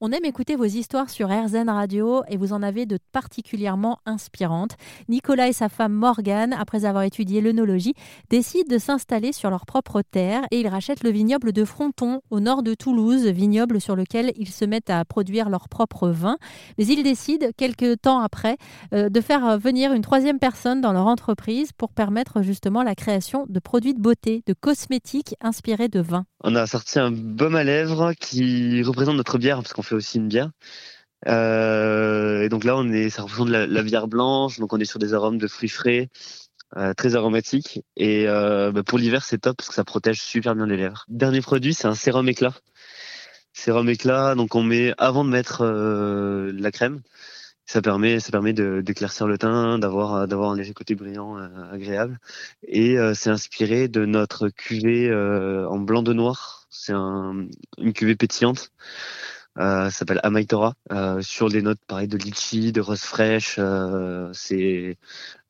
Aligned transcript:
On 0.00 0.12
aime 0.12 0.24
écouter 0.24 0.54
vos 0.54 0.64
histoires 0.64 1.10
sur 1.10 1.28
RZN 1.28 1.68
Radio 1.68 2.22
et 2.28 2.36
vous 2.36 2.52
en 2.52 2.62
avez 2.62 2.86
de 2.86 3.00
particulièrement 3.10 3.98
inspirantes. 4.06 4.76
Nicolas 5.08 5.48
et 5.48 5.52
sa 5.52 5.68
femme 5.68 5.92
Morgane, 5.92 6.52
après 6.52 6.84
avoir 6.84 7.02
étudié 7.02 7.40
l'œnologie, 7.40 7.94
décident 8.30 8.72
de 8.72 8.78
s'installer 8.78 9.32
sur 9.32 9.50
leur 9.50 9.66
propre 9.66 10.02
terre 10.02 10.42
et 10.52 10.60
ils 10.60 10.68
rachètent 10.68 11.02
le 11.02 11.10
vignoble 11.10 11.52
de 11.52 11.64
Fronton, 11.64 12.20
au 12.30 12.38
nord 12.38 12.62
de 12.62 12.74
Toulouse, 12.74 13.26
vignoble 13.26 13.80
sur 13.80 13.96
lequel 13.96 14.32
ils 14.36 14.50
se 14.50 14.64
mettent 14.64 14.90
à 14.90 15.04
produire 15.04 15.48
leur 15.48 15.68
propre 15.68 16.10
vin. 16.10 16.36
Mais 16.78 16.86
ils 16.86 17.02
décident, 17.02 17.48
quelques 17.56 18.00
temps 18.00 18.20
après, 18.20 18.56
euh, 18.94 19.08
de 19.08 19.20
faire 19.20 19.58
venir 19.58 19.92
une 19.92 20.02
troisième 20.02 20.38
personne 20.38 20.80
dans 20.80 20.92
leur 20.92 21.08
entreprise 21.08 21.72
pour 21.72 21.92
permettre 21.92 22.42
justement 22.42 22.84
la 22.84 22.94
création 22.94 23.46
de 23.48 23.58
produits 23.58 23.94
de 23.94 24.00
beauté, 24.00 24.44
de 24.46 24.52
cosmétiques 24.52 25.34
inspirés 25.40 25.88
de 25.88 25.98
vin. 25.98 26.24
On 26.40 26.54
a 26.54 26.66
sorti 26.66 26.98
un 26.98 27.10
baume 27.10 27.56
à 27.56 27.64
lèvres 27.64 28.12
qui 28.14 28.82
représente 28.82 29.16
notre 29.16 29.38
bière, 29.38 29.58
parce 29.58 29.72
qu'on 29.72 29.82
fait 29.82 29.94
aussi 29.94 30.18
une 30.18 30.28
bière. 30.28 30.50
Euh, 31.26 32.42
et 32.42 32.48
donc 32.48 32.64
là, 32.64 32.76
on 32.76 32.90
est, 32.90 33.10
ça 33.10 33.22
représente 33.22 33.48
la, 33.48 33.82
bière 33.82 34.06
blanche, 34.06 34.58
donc 34.58 34.72
on 34.72 34.78
est 34.78 34.84
sur 34.84 34.98
des 34.98 35.14
arômes 35.14 35.38
de 35.38 35.48
fruits 35.48 35.68
frais, 35.68 36.08
euh, 36.76 36.94
très 36.94 37.16
aromatiques. 37.16 37.82
Et 37.96 38.28
euh, 38.28 38.70
bah 38.72 38.82
pour 38.82 38.98
l'hiver, 38.98 39.24
c'est 39.24 39.38
top 39.38 39.56
parce 39.56 39.68
que 39.68 39.74
ça 39.74 39.84
protège 39.84 40.20
super 40.22 40.54
bien 40.54 40.66
les 40.66 40.76
lèvres. 40.76 41.04
Dernier 41.08 41.40
produit, 41.40 41.74
c'est 41.74 41.88
un 41.88 41.94
sérum 41.94 42.28
éclat. 42.28 42.54
Sérum 43.52 43.88
éclat, 43.88 44.34
donc 44.36 44.54
on 44.54 44.62
met 44.62 44.94
avant 44.98 45.24
de 45.24 45.30
mettre 45.30 45.62
euh, 45.62 46.52
la 46.54 46.70
crème. 46.70 47.02
Ça 47.70 47.82
permet, 47.82 48.18
ça 48.18 48.32
permet 48.32 48.54
d'éclaircir 48.54 49.26
le 49.26 49.36
teint, 49.36 49.78
d'avoir, 49.78 50.26
d'avoir 50.26 50.50
un 50.52 50.56
léger 50.56 50.72
côté 50.72 50.94
brillant 50.94 51.36
euh, 51.36 51.48
agréable. 51.70 52.18
Et 52.66 52.98
euh, 52.98 53.12
c'est 53.14 53.28
inspiré 53.28 53.88
de 53.88 54.06
notre 54.06 54.48
cuvée 54.48 55.12
en 55.12 55.78
blanc 55.78 56.02
de 56.02 56.14
noir. 56.14 56.64
C'est 56.70 56.94
un, 56.94 57.46
une 57.76 57.92
cuvée 57.92 58.16
pétillante. 58.16 58.72
Euh, 59.58 59.90
ça 59.90 59.90
s'appelle 59.90 60.20
Amaitora, 60.22 60.74
euh, 60.92 61.20
sur 61.20 61.48
des 61.48 61.62
notes 61.62 61.80
pareil 61.86 62.06
de 62.06 62.16
litchi, 62.16 62.72
de 62.72 62.80
rose 62.80 63.00
fraîche. 63.00 63.56
Euh, 63.58 64.30
c'est 64.32 64.96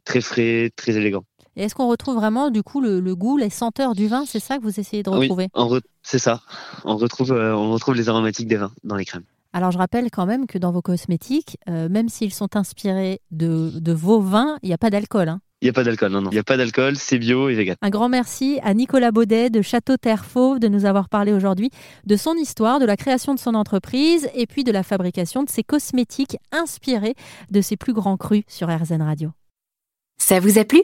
très 0.05 0.21
frais, 0.21 0.73
très 0.75 0.97
élégant. 0.97 1.25
Et 1.57 1.65
est-ce 1.65 1.75
qu'on 1.75 1.89
retrouve 1.89 2.17
vraiment 2.17 2.51
du 2.51 2.63
coup 2.63 2.81
le, 2.81 3.01
le, 3.01 3.15
goût, 3.15 3.37
les 3.37 3.51
senteurs 3.51 3.95
du 3.95 4.09
vin? 4.09 4.25
C'est 4.27 4.41
ça 4.41 4.57
que 4.57 4.63
vous 4.63 4.81
essayez 4.81 5.03
de 5.03 5.11
retrouver? 5.11 5.49
Oui, 5.55 5.79
re 5.79 5.81
c'est 6.03 6.19
ça. 6.19 6.41
On 6.85 6.97
retrouve, 6.97 7.33
on 7.33 7.71
retrouve 7.71 7.95
les 7.95 8.09
aromatiques 8.09 8.49
des 8.49 8.57
vins 8.57 8.73
dans 8.83 8.97
les 8.97 9.05
crèmes. 9.05 9.25
Alors 9.59 9.73
je 9.73 9.79
rappelle 9.79 10.09
quand 10.13 10.25
même 10.25 10.47
que 10.47 10.57
dans 10.57 10.71
vos 10.71 10.83
cosmétiques, 10.83 11.59
même 11.67 12.09
s'ils 12.09 12.33
sont 12.33 12.55
inspirés 12.55 13.21
de, 13.33 13.73
de 13.81 13.93
vos 13.93 14.21
vins, 14.21 14.57
il 14.63 14.69
n'y 14.69 14.73
a 14.73 14.79
pas 14.79 14.89
d'alcool. 14.89 15.29
Hein 15.29 15.41
il 15.61 15.65
n'y 15.65 15.71
a 15.71 15.73
pas 15.73 15.83
d'alcool, 15.83 16.13
non, 16.13 16.21
non. 16.21 16.31
Il 16.31 16.35
n'y 16.35 16.39
a 16.39 16.45
pas 16.45 16.57
d'alcool, 16.57 16.95
c'est 16.95 17.19
bio 17.19 17.49
et 17.49 17.57
vegan. 17.57 17.75
Un 17.83 17.91
grand 17.91 18.09
merci 18.09 18.61
à 18.63 18.73
Nicolas 18.73 19.11
Baudet 19.11 19.51
de 19.51 19.61
Château 19.61 19.97
Terre 19.97 20.25
Fauve 20.25 20.61
de 20.61 20.69
nous 20.69 20.85
avoir 20.85 21.09
parlé 21.09 21.33
aujourd'hui 21.33 21.71
de 22.07 22.15
son 22.15 22.35
histoire, 22.35 22.79
de 22.79 22.85
la 22.85 22.97
création 22.97 23.35
de 23.35 23.41
son 23.41 23.57
entreprise 23.57 24.29
et 24.33 24.47
puis 24.47 24.63
de 24.63 24.71
la 24.71 24.85
fabrication 24.85 25.43
de 25.43 25.51
ses 25.51 25.65
cosmétiques 25.65 26.37
inspirés 26.53 27.17
de 27.51 27.61
ses 27.61 27.77
plus 27.77 27.95
grands 27.95 28.17
crus 28.17 28.45
sur 28.47 28.69
RZN 28.69 29.03
Radio. 29.03 29.33
Ça 30.19 30.39
vous 30.39 30.61
a 30.61 30.65
plu? 30.65 30.83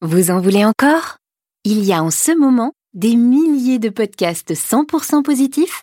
Vous 0.00 0.30
en 0.30 0.40
voulez 0.40 0.64
encore? 0.64 1.16
Il 1.64 1.84
y 1.84 1.92
a 1.92 2.04
en 2.04 2.12
ce 2.12 2.30
moment 2.38 2.72
des 2.94 3.16
milliers 3.16 3.80
de 3.80 3.88
podcasts 3.88 4.52
100% 4.52 5.24
positifs 5.24 5.82